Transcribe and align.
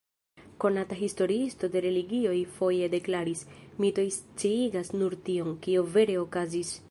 Konata 0.61 0.95
historiisto 1.01 1.69
de 1.75 1.83
religioj 1.87 2.39
foje 2.55 2.89
deklaris: 2.95 3.45
"Mitoj 3.85 4.07
sciigas 4.19 4.93
nur 5.03 5.19
tion, 5.29 5.57
kio 5.67 5.85
vere 5.99 6.17
okazis. 6.27 6.79